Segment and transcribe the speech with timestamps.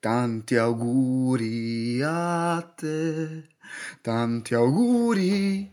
[0.00, 3.48] tanti auguri a te.
[4.00, 5.70] Tanti auguri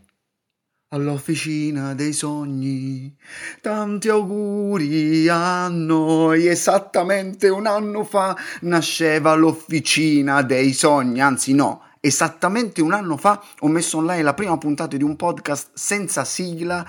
[0.90, 3.16] all'officina dei sogni.
[3.62, 6.46] Tanti auguri a noi.
[6.46, 11.84] Esattamente un anno fa nasceva l'officina dei sogni, anzi no.
[11.98, 16.86] Esattamente un anno fa ho messo online la prima puntata di un podcast senza sigla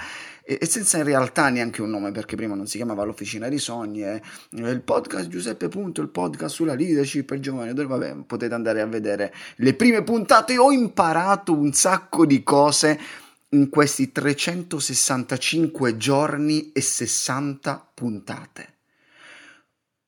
[0.58, 4.00] e, senza in realtà neanche un nome perché prima non si chiamava l'Officina dei Sogni
[4.00, 7.74] è il podcast Giuseppe Punto il podcast sulla leadership per giovani.
[7.74, 10.58] Dove vabbè potete andare a vedere le prime puntate.
[10.58, 13.00] Ho imparato un sacco di cose
[13.50, 18.79] in questi 365 giorni e 60 puntate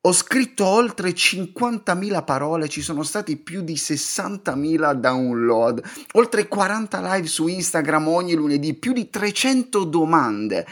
[0.03, 7.27] ho scritto oltre 50.000 parole, ci sono stati più di 60.000 download, oltre 40 live
[7.27, 10.65] su Instagram ogni lunedì, più di 300 domande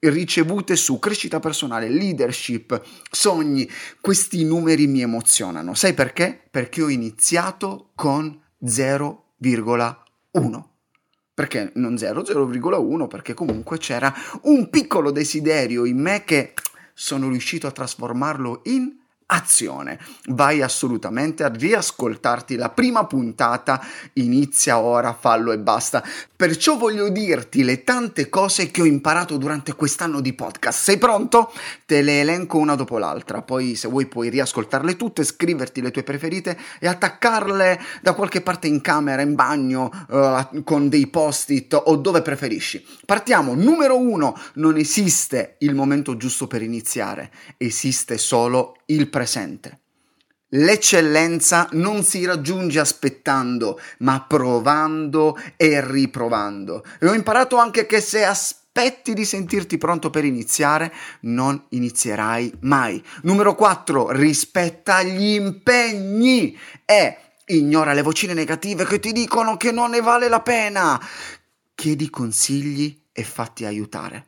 [0.00, 3.66] ricevute su crescita personale, leadership, sogni.
[4.00, 5.74] Questi numeri mi emozionano.
[5.74, 6.38] Sai perché?
[6.50, 10.64] Perché ho iniziato con 0,1.
[11.32, 13.08] Perché non 0, 0,1?
[13.08, 16.52] Perché comunque c'era un piccolo desiderio in me che
[16.94, 19.98] sono riuscito a trasformarlo in azione.
[20.26, 23.80] Vai assolutamente a riascoltarti la prima puntata,
[24.14, 26.02] inizia ora, fallo e basta.
[26.36, 30.82] Perciò voglio dirti le tante cose che ho imparato durante quest'anno di podcast.
[30.82, 31.52] Sei pronto?
[31.86, 36.02] Te le elenco una dopo l'altra, poi se vuoi puoi riascoltarle tutte, scriverti le tue
[36.02, 41.96] preferite e attaccarle da qualche parte in camera, in bagno, uh, con dei post-it o
[41.96, 42.84] dove preferisci.
[43.04, 43.54] Partiamo.
[43.54, 49.80] Numero uno, non esiste il momento giusto per iniziare, esiste solo il presente.
[50.56, 56.84] L'eccellenza non si raggiunge aspettando, ma provando e riprovando.
[57.00, 63.02] E ho imparato anche che se aspetti di sentirti pronto per iniziare, non inizierai mai.
[63.22, 64.12] Numero 4.
[64.12, 70.28] Rispetta gli impegni e ignora le vocine negative che ti dicono che non ne vale
[70.28, 71.00] la pena.
[71.74, 74.26] Chiedi consigli e fatti aiutare.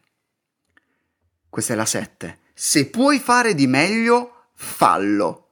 [1.48, 2.38] Questa è la 7.
[2.52, 5.50] Se puoi fare di meglio, fallo.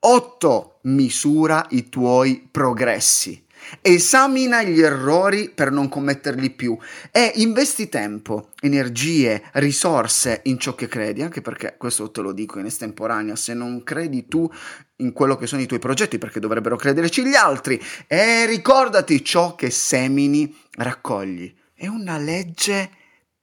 [0.00, 0.78] 8.
[0.82, 3.44] Misura i tuoi progressi.
[3.80, 6.78] Esamina gli errori per non commetterli più
[7.10, 12.60] e investi tempo, energie, risorse in ciò che credi, anche perché questo te lo dico
[12.60, 14.48] in estemporanea, se non credi tu
[14.96, 19.56] in quello che sono i tuoi progetti, perché dovrebbero crederci gli altri, e ricordati ciò
[19.56, 21.52] che semini, raccogli.
[21.74, 22.90] È una legge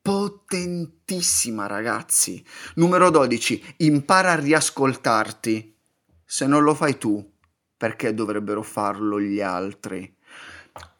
[0.03, 2.43] potentissima, ragazzi.
[2.75, 3.75] Numero 12.
[3.77, 5.75] Impara a riascoltarti.
[6.25, 7.25] Se non lo fai tu,
[7.77, 10.13] perché dovrebbero farlo gli altri?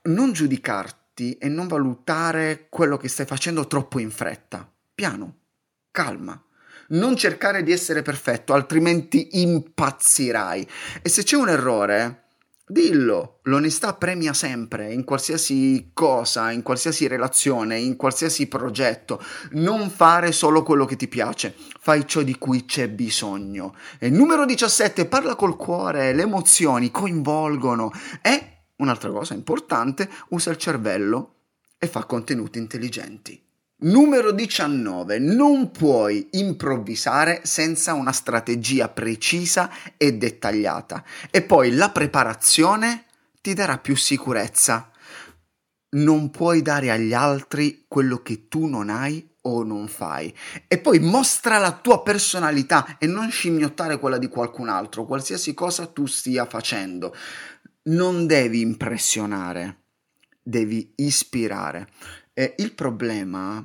[0.03, 4.71] Non giudicarti e non valutare quello che stai facendo troppo in fretta.
[4.95, 5.37] Piano,
[5.91, 6.41] calma.
[6.89, 10.67] Non cercare di essere perfetto, altrimenti impazzirai.
[11.01, 12.22] E se c'è un errore,
[12.65, 19.21] Dillo, l'onestà premia sempre, in qualsiasi cosa, in qualsiasi relazione, in qualsiasi progetto.
[19.51, 23.75] Non fare solo quello che ti piace, fai ciò di cui c'è bisogno.
[23.99, 27.91] E numero 17, parla col cuore, le emozioni coinvolgono.
[28.21, 31.33] E, un'altra cosa importante, usa il cervello
[31.77, 33.43] e fa contenuti intelligenti.
[33.83, 35.19] Numero 19.
[35.19, 41.03] Non puoi improvvisare senza una strategia precisa e dettagliata.
[41.29, 43.05] E poi la preparazione
[43.41, 44.89] ti darà più sicurezza.
[45.95, 50.33] Non puoi dare agli altri quello che tu non hai o non fai.
[50.69, 55.87] E poi mostra la tua personalità e non scimmiottare quella di qualcun altro, qualsiasi cosa
[55.87, 57.13] tu stia facendo.
[57.83, 59.87] Non devi impressionare,
[60.41, 61.89] devi ispirare.
[62.33, 63.63] E il problema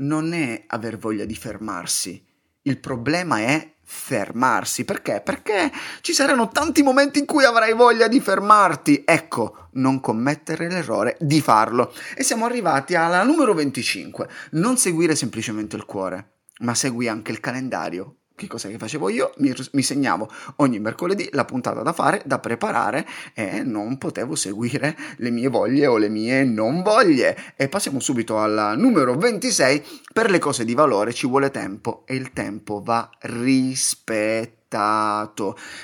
[0.00, 2.22] non è aver voglia di fermarsi,
[2.62, 4.84] il problema è fermarsi.
[4.84, 5.20] Perché?
[5.24, 9.02] Perché ci saranno tanti momenti in cui avrai voglia di fermarti.
[9.04, 11.92] Ecco, non commettere l'errore di farlo.
[12.14, 14.28] E siamo arrivati alla numero 25.
[14.52, 19.34] Non seguire semplicemente il cuore, ma segui anche il calendario che cosa che facevo io?
[19.36, 20.26] Mi, mi, segnavo
[20.56, 25.86] ogni mercoledì la puntata da fare, da preparare e non potevo seguire le mie voglie
[25.86, 27.36] o le mie non voglie.
[27.54, 29.84] E passiamo subito al numero 26.
[30.10, 34.48] Per le cose di valore ci vuole tempo e il tempo va rispettato.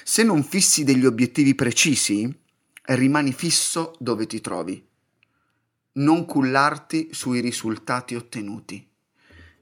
[0.03, 2.35] Se non fissi degli obiettivi precisi,
[2.85, 4.82] rimani fisso dove ti trovi.
[5.97, 8.95] non cullarti sui risultati ottenuti.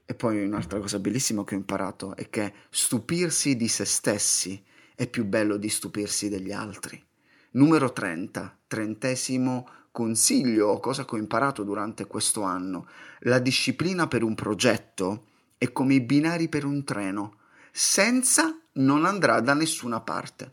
[0.05, 4.63] E poi un'altra cosa bellissima che ho imparato è che stupirsi di se stessi
[4.93, 7.03] è più bello di stupirsi degli altri.
[7.51, 12.87] Numero 30, trentesimo consiglio o cosa che ho imparato durante questo anno.
[13.21, 17.37] La disciplina per un progetto è come i binari per un treno.
[17.77, 20.51] Senza non andrà da nessuna parte.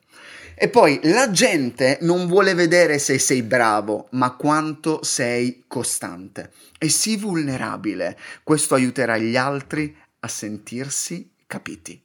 [0.57, 6.53] E poi la gente non vuole vedere se sei bravo, ma quanto sei costante.
[6.79, 8.19] E sii vulnerabile.
[8.43, 12.05] Questo aiuterà gli altri a sentirsi capiti.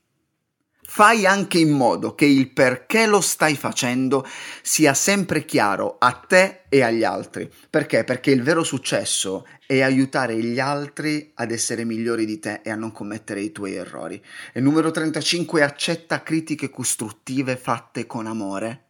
[0.89, 4.25] Fai anche in modo che il perché lo stai facendo
[4.61, 7.51] sia sempre chiaro a te e agli altri.
[7.69, 8.05] Perché?
[8.05, 12.75] Perché il vero successo è aiutare gli altri ad essere migliori di te e a
[12.75, 14.19] non commettere i tuoi errori.
[14.53, 18.85] E numero 35 accetta critiche costruttive fatte con amore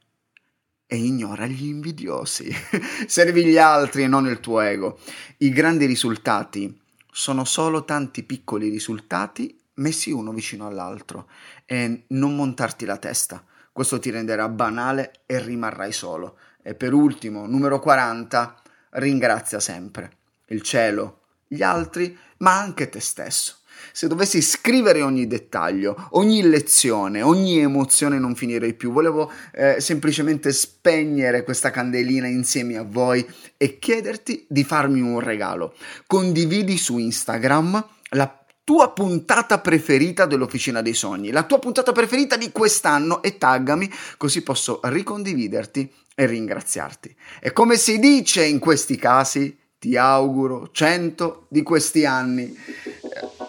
[0.86, 2.50] e ignora gli invidiosi.
[3.08, 5.00] Servi gli altri e non il tuo ego.
[5.38, 6.80] I grandi risultati
[7.12, 11.28] sono solo tanti piccoli risultati messi uno vicino all'altro
[11.66, 13.44] e non montarti la testa.
[13.72, 16.38] Questo ti renderà banale e rimarrai solo.
[16.62, 20.12] E per ultimo, numero 40, ringrazia sempre
[20.48, 23.56] il cielo, gli altri, ma anche te stesso.
[23.92, 28.92] Se dovessi scrivere ogni dettaglio, ogni lezione, ogni emozione non finirei più.
[28.92, 33.26] Volevo eh, semplicemente spegnere questa candelina insieme a voi
[33.56, 35.76] e chiederti di farmi un regalo.
[36.06, 38.37] Condividi su Instagram la
[38.68, 44.42] tua puntata preferita dell'Officina dei Sogni, la tua puntata preferita di quest'anno e taggami così
[44.42, 47.16] posso ricondividerti e ringraziarti.
[47.40, 52.54] E come si dice in questi casi, ti auguro 100 di questi anni.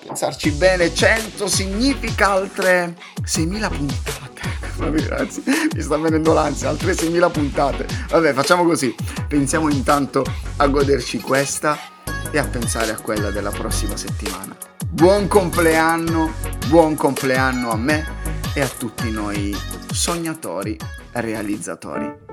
[0.07, 4.41] Pensarci bene, 100 significa altre 6.000 puntate.
[4.79, 5.43] Ragazzi,
[5.75, 7.87] mi sta venendo l'ansia, altre 6.000 puntate.
[8.11, 8.95] Vabbè, facciamo così.
[9.27, 10.23] Pensiamo intanto
[10.59, 11.77] a goderci questa
[12.31, 14.78] e a pensare a quella della prossima settimana.
[14.91, 16.33] Buon compleanno,
[16.69, 18.07] buon compleanno a me
[18.55, 19.55] e a tutti noi
[19.93, 20.79] sognatori
[21.13, 22.28] realizzatori.